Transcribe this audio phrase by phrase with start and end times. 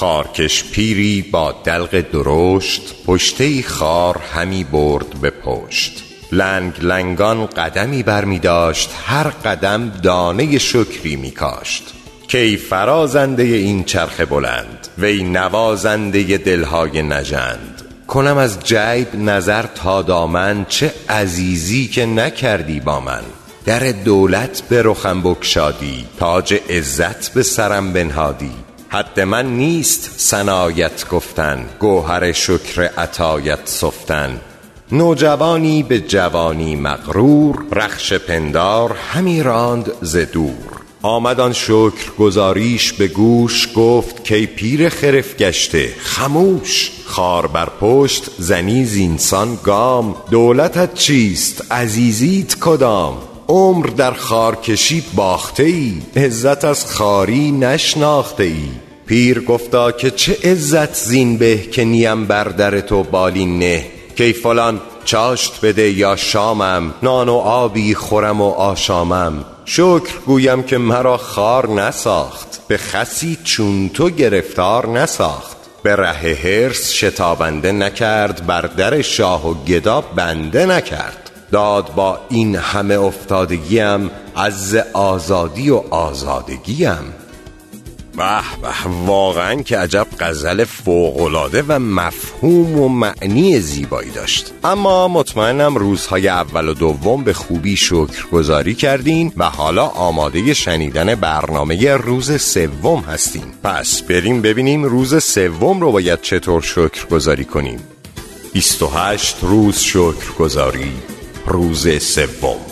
[0.00, 6.04] خارکش پیری با دلق درشت پشته خار همی برد به پشت.
[6.32, 11.94] لنگ لنگان قدمی بر می داشت هر قدم دانه شکری می کاشت.
[12.28, 17.82] کی فرازنده این چرخ بلند وی نوازنده دلهای نژند.
[18.08, 23.22] کنم از جیب نظر تا دامن چه عزیزی که نکردی با من.
[23.64, 28.69] در دولت به رخم بکشادی تاج عزت به سرم بنهادی.
[28.92, 34.40] حد من نیست سنایت گفتن گوهر شکر عطایت سفتن.
[34.92, 40.80] نوجوانی به جوانی مغرور رخش پندار همی راند ز دور.
[41.02, 46.90] آمد آن شکر گزاریش به گوش گفت کی پیر خرف گشته خموش.
[47.04, 50.16] خار بر پشت زنی زینسان گام.
[50.30, 53.18] دولتت چیست عزیزیت کدام؟
[53.50, 58.68] عمر در خارکشی باخته ای عزت از خاری نشناخته ای.
[59.10, 64.32] پیر گفتا که چه عزت زین به که نیم بر در تو بالین نه؟ کی
[64.32, 69.44] فلان چاشت بده یا شامم نان و آبی خورم و آشامم.
[69.64, 75.56] شکر گویم که مرا خار نساخت به خسی چون تو گرفتار نساخت.
[75.82, 81.30] به ره هرس شتابنده نکرد بر در شاه و گدا بنده نکرد.
[81.52, 87.14] داد با این همه افتادگیم از آزادی و آزادگیم.
[88.20, 94.52] به واقعا که عجب غزل فوقالعاده و مفهوم و معنی زیبایی داشت.
[94.64, 101.96] اما مطمئنم روزهای اول و دوم به خوبی شکرگزاری کردین و حالا آماده شنیدن برنامه
[101.96, 107.80] روز سوم هستیم پس بریم ببینیم روز سوم رو باید چطور شکرگزاری کنیم.
[108.52, 110.92] 28 روز شکرگزاری
[111.46, 112.69] روز سوم.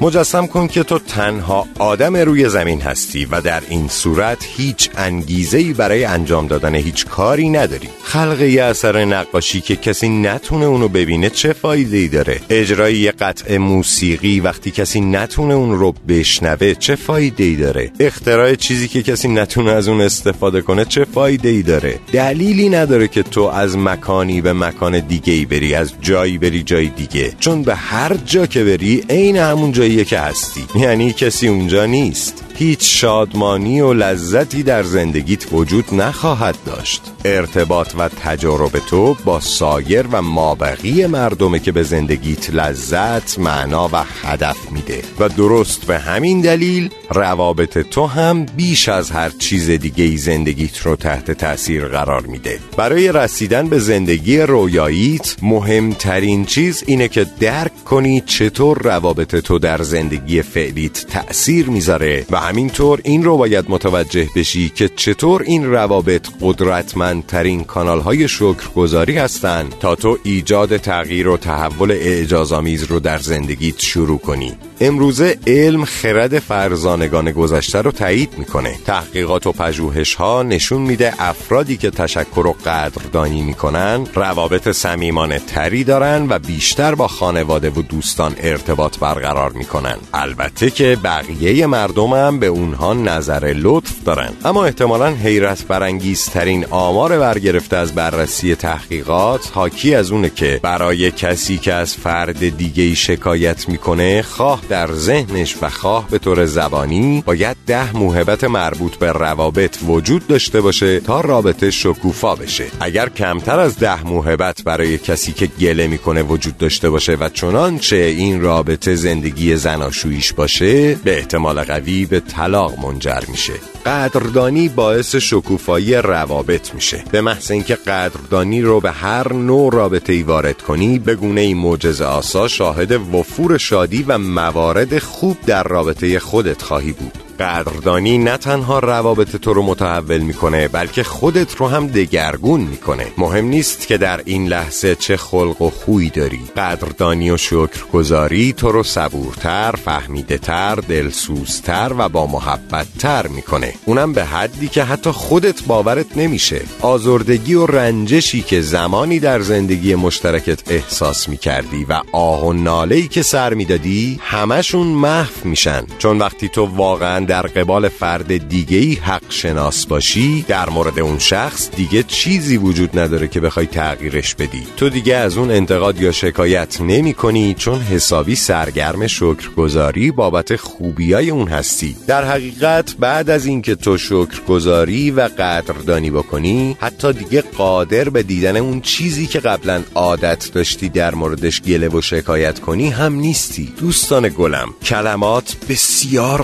[0.00, 5.72] مجسم کن که تو تنها آدم روی زمین هستی و در این صورت هیچ انگیزه‌ای
[5.72, 7.88] برای انجام دادن هیچ کاری نداری.
[8.02, 13.56] خلق یه اثر نقاشی که کسی نتونه اونو ببینه چه فایده داره؟ اجرای یه قطع
[13.56, 19.28] موسیقی وقتی کسی نتونه اون رو بشنوه چه فایده ای داره؟ اختراع چیزی که کسی
[19.28, 24.40] نتونه از اون استفاده کنه چه فایده ای داره؟ دلیلی نداره که تو از مکانی
[24.40, 27.32] به مکان دیگه ای بری از جایی بری جای دیگه.
[27.40, 30.64] چون به هر جا که بری عین همون جایی که هستی.
[30.74, 32.44] یعنی کسی اونجا نیست.
[32.58, 37.02] هیچ شادمانی و لذتی در زندگیت وجود نخواهد داشت.
[37.24, 44.04] ارتباط و تجارب تو با سایر و مابقی مردمه که به زندگیت لذت، معنا و
[44.22, 45.02] هدف میده.
[45.18, 50.78] و درست به همین دلیل روابط تو هم بیش از هر چیز دیگه ای زندگیت
[50.78, 52.58] رو تحت تاثیر قرار میده.
[52.76, 59.82] برای رسیدن به زندگی رویاییت مهمترین چیز اینه که درک کنی چطور روابط تو در
[59.82, 66.28] زندگی فعلیت تأثیر می‌ذاره و همینطور این رو باید متوجه بشی که چطور این روابط
[66.40, 73.80] قدرتمندترین کانال های شکرگزاری هستند تا تو ایجاد تغییر و تحول اعجازآمیز رو در زندگیت
[73.80, 74.56] شروع کنی.
[74.80, 78.74] امروزه علم خرد فرزانگان گذشته رو تایید می‌کنه.
[78.86, 85.84] تحقیقات و پژوهش ها نشون میده افرادی که تشکر و قدردانی می‌کنن روابط صمیمانه تری
[85.84, 89.96] دارن و بیشتر با خانواده و دوستان ارتباط برقرار می‌کنن.
[90.14, 94.32] البته که بقیه مردم هم به اونها نظر لطف دارن.
[94.44, 101.58] اما احتمالا حیرت برانگیزترین آمار برگرفته از بررسی تحقیقات حاکی از اونه که برای کسی
[101.58, 107.56] که از فرد دیگه شکایت می‌کنه خواه در ذهنش و خواه به طور زبانی باید
[107.66, 112.64] ده موهبت مربوط به روابط وجود داشته باشه تا رابطه شکوفا بشه.
[112.80, 117.96] اگر کمتر از ده موهبت برای کسی که گله می‌کنه وجود داشته باشه و چنانچه
[117.96, 123.52] این رابطه زندگی زناشویش باشه به احتمال قوی به طلاق منجر میشه.
[123.86, 127.04] قدردانی باعث شکوفایی روابط میشه.
[127.10, 131.54] به محض اینکه قدردانی رو به هر نوع رابطه ای وارد کنی به گونه ای
[131.54, 134.18] معجزه آسا شاهد وفور شادی و
[134.58, 137.27] موارد خوب در رابطه خودت خواهی بود.
[137.40, 143.06] قدردانی نه تنها روابط تو رو متحول می‌کنه بلکه خودت رو هم دگرگون می‌کنه.
[143.18, 146.40] مهم نیست که در این لحظه چه خلق و خوی داری.
[146.56, 153.74] قدردانی و شکرگزاری تو رو صبورتر فهمیده تر دلسوزتر و با محبت تر می‌کنه.
[153.84, 156.60] اونم به حدی که حتی خودت باورت نمیشه.
[156.80, 163.22] آزردگی و رنجشی که زمانی در زندگی مشترکت احساس می‌کردی و آه و نالهی که
[163.22, 165.82] سر می‌دادی همشون محو میشن.
[165.98, 171.18] چون وقتی تو واقعا در قبال فرد دیگه ای حق شناس باشی در مورد اون
[171.18, 174.62] شخص دیگه چیزی وجود نداره که بخوای تغییرش بدی.
[174.76, 181.30] تو دیگه از اون انتقاد یا شکایت نمی کنی چون حسابی سرگرم شکرگزاری بابت خوبیای
[181.30, 181.96] اون هستی.
[182.06, 188.56] در حقیقت بعد از اینکه تو شکرگزاری و قدردانی بکنی حتی دیگه قادر به دیدن
[188.56, 193.72] اون چیزی که قبلا عادت داشتی در موردش گله و شکایت کنی هم نیستی.
[193.80, 196.42] دوستان گلم کلمات بسیار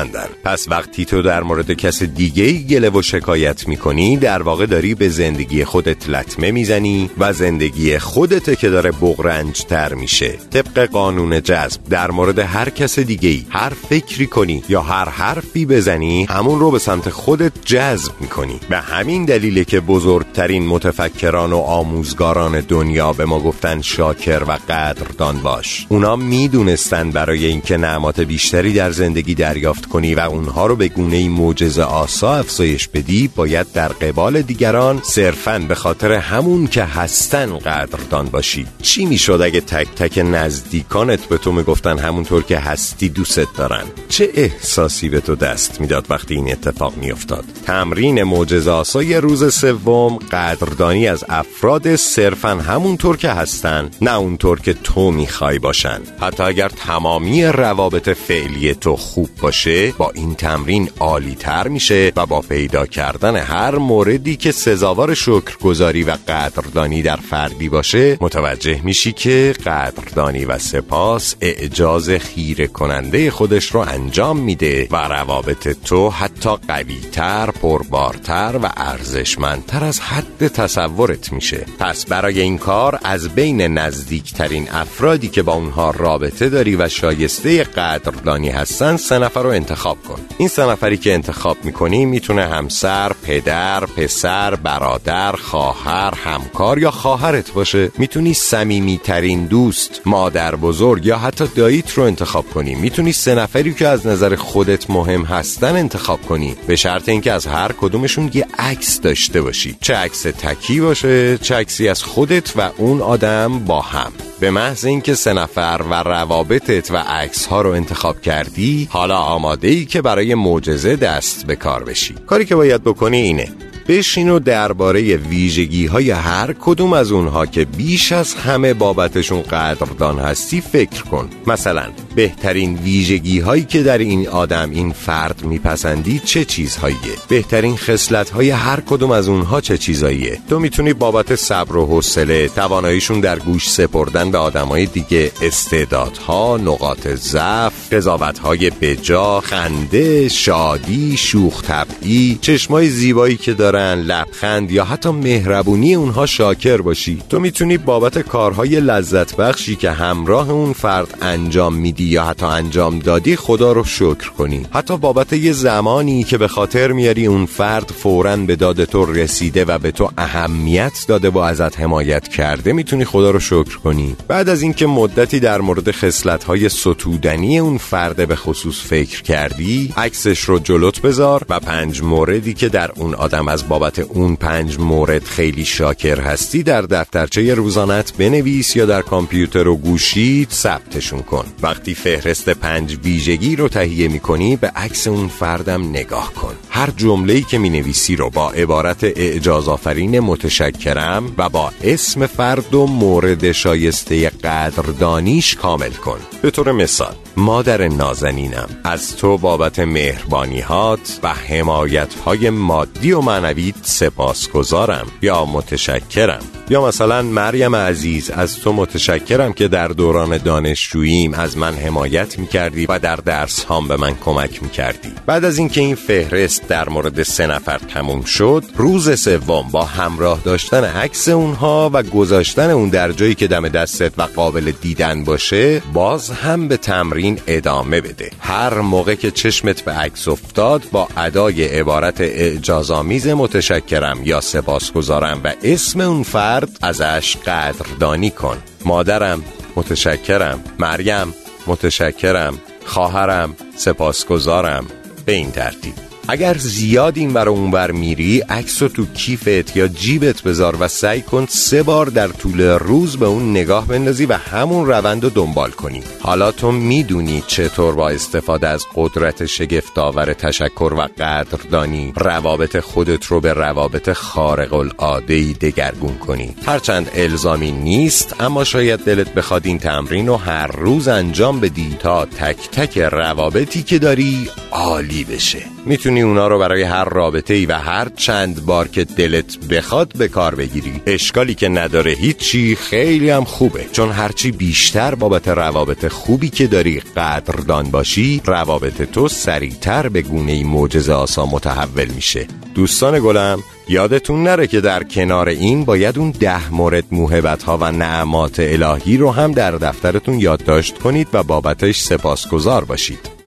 [0.00, 4.94] قدرتمندن پس وقتی تو در مورد کس دیگه گله و شکایت می‌کنی در واقع داری
[4.94, 10.38] به زندگی خودت لطمه می‌زنی و زندگی خودته که داره بغرنج تر میشه.
[10.50, 16.24] طبق قانون جذب در مورد هر کس دیگه هر فکری کنی یا هر حرفی بزنی
[16.24, 18.60] همون رو به سمت خودت جذب می‌کنی.
[18.68, 25.38] به همین دلیله که بزرگترین متفکران و آموزگاران دنیا به ما گفتن شاکر و قدردان
[25.38, 25.86] باش.
[25.88, 31.28] اونا می‌دونستن برای اینکه نعمات بیشتری در زندگی دریافت کنی و اونها رو به گونه
[31.28, 38.26] معجزه آسا افزایش بدی باید در قبال دیگران صرفا به خاطر همون که هستن قدردان
[38.26, 38.66] باشی.
[38.82, 44.30] چی می‌شد اگه تک تک نزدیکانت به تو می‌گفتن همونطور که هستی دوست دارن؟ چه
[44.34, 51.08] احساسی به تو دست می‌داد وقتی این اتفاق میافتاد؟ تمرین معجزه آسای روز سوم قدردانی
[51.08, 56.00] از افراد صرفا همونطور که هستن نه اونطور که تو می‌خوای باشن.
[56.20, 62.26] حتی اگر تمامی روابط فعلی تو خوب باشه با این تمرین عالی تر میشه و
[62.26, 69.12] با پیدا کردن هر موردی که سزاوار شکرگزاری و قدردانی در فردی باشه متوجه میشی
[69.12, 76.50] که قدردانی و سپاس اعجاز خیره کننده خودش رو انجام میده و روابط تو حتی
[76.68, 81.66] قویتر، پربارتر و ارزشمندتر از حد تصورت میشه.
[81.78, 87.64] پس برای این کار از بین نزدیکترین افرادی که با اونها رابطه داری و شایسته
[87.64, 90.20] قدردانی هستن سه نفر رو انتخاب کن.
[90.38, 97.52] این سه نفری که انتخاب می‌کنی می‌تونه همسر، پدر، پسر، برادر، خواهر، همکار یا خواهرت
[97.52, 97.90] باشه.
[97.98, 102.74] می‌تونی سمیمی ترین دوست، مادر بزرگ یا حتی داییت رو انتخاب کنی.
[102.74, 106.56] می‌تونی سه نفری که از نظر خودت مهم هستن انتخاب کنی.
[106.66, 109.76] به شرط اینکه از هر کدومشون یه عکس داشته باشی.
[109.80, 114.12] چه عکس تکی باشه چه عکسی از خودت و اون آدم با هم.
[114.40, 119.68] به محض اینکه سه نفر و روابطت و عکس ها رو انتخاب کردی حالا آماده
[119.68, 122.14] ای که برای معجزه دست به کار بشی.
[122.26, 123.48] کاری که باید بکنی اینه
[123.88, 130.18] بشین و درباره ویژگی های هر کدوم از اونها که بیش از همه بابتشون قدردان
[130.18, 131.30] هستی فکر کن.
[131.46, 131.86] مثلا
[132.20, 138.50] بهترین ویژگی هایی که در این آدم این فرد میپسندی چه چیزهاییه؟ بهترین خصلت های
[138.50, 143.70] هر کدوم از اونها چه چیزهاییه؟ تو می‌تونی بابت صبر و حوصله تواناییشون در گوش
[143.70, 153.36] سپردن به آدمای دیگه استعدادها نقاط ضعف قضاوتهای بجا خنده شادی شوخ طبعی چشمای زیبایی
[153.36, 157.22] که دارن لبخند یا حتی مهربونی اونها شاکر باشی.
[157.30, 162.98] تو می‌تونی بابت کارهای لذت بخشی که همراه اون فرد انجام میدی یا حتی انجام
[162.98, 164.66] دادی خدا رو شکر کنی.
[164.72, 169.64] حتی بابت یه زمانی که به خاطر میاری اون فرد فورا به داد تو رسیده
[169.64, 174.16] و به تو اهمیت داده و ازت حمایت کرده می‌تونی خدا رو شکر کنی.
[174.28, 179.92] بعد از اینکه مدتی در مورد خصلت های ستودنی اون فرد به خصوص فکر کردی
[179.96, 184.78] عکسش رو جلوت بذار و پنج موردی که در اون آدم از بابت اون پنج
[184.78, 191.44] مورد خیلی شاکر هستی در دفترچه روزانت بنویس یا در کامپیوتر و گوشیت ثبتشون کن.
[191.62, 196.54] وقتی فهرست پنج ویژگی رو تهیه می‌کنی به عکس اون فردم نگاه کن.
[196.70, 202.86] هر جمله‌ای که می‌نویسی رو با عبارت اعجاز آفرین متشکرم و با اسم فرد و
[202.86, 206.18] مورد شایسته قدردانیش کامل کن.
[206.42, 213.74] به طور مثال مادر نازنینم از تو بابت مهربانیهات و حمایت های مادی و معنویت
[213.82, 216.59] سپاسگزارم یا متشکرم.
[216.70, 222.86] یا مثلا مریم عزیز از تو متشکرم که در دوران دانشجوییم از من حمایت می‌کردی
[222.86, 225.12] و در درس هام به من کمک می‌کردی.
[225.26, 230.40] بعد از اینکه این فهرست در مورد سه نفر تموم شد روز سوم با همراه
[230.44, 235.82] داشتن عکس اونها و گذاشتن اون در جایی که دم دستت و قابل دیدن باشه
[235.92, 238.30] باز هم به تمرین ادامه بده.
[238.40, 245.52] هر موقع که چشمت به عکس افتاد با ادای عبارت اعجازآمیز متشکرم یا سپاسگزارم و
[245.62, 248.58] اسم اون فرد ازش قدردانی کن.
[248.84, 249.44] مادرم
[249.76, 250.64] متشکرم.
[250.78, 251.34] مریم
[251.66, 252.58] متشکرم.
[252.86, 254.86] خواهرم سپاسگزارم.
[255.26, 256.09] به این ترتیب.
[256.28, 261.46] اگر زیاد این بر اونور میری عکس تو کیفت یا جیبت بذار و سعی کن
[261.48, 266.02] سه بار در طول روز به اون نگاه بندازی و همون روند رو دنبال کنی.
[266.20, 273.40] حالا تو می‌دونی چطور با استفاده از قدرت شگفتآور تشکر و قدردانی روابط خودت رو
[273.40, 276.54] به روابط خارق العاده ای دگرگون کنی.
[276.66, 282.24] هرچند الزامی نیست اما شاید دلت بخواد این تمرین رو هر روز انجام بدی تا
[282.24, 285.62] تک تک روابطی که داری عالی بشه.
[285.86, 290.28] می‌تونی اونا رو برای هر رابطه ای و هر چند بار که دلت بخواد به
[290.28, 291.02] کار بگیری.
[291.06, 293.84] اشکالی که نداره هیچی خیلی هم خوبه.
[293.92, 300.64] چون هرچی بیشتر بابت روابط خوبی که داری قدردان باشی روابط تو سریعتر به گونه
[300.64, 302.46] موجز آسا متحول میشه.
[302.74, 307.92] دوستان گلم یادتون نره که در کنار این باید اون ده مورد موهبت ها و
[307.92, 313.30] نعمات الهی رو هم در دفترتون یادداشت کنید و بابتش سپاسگزار باشید.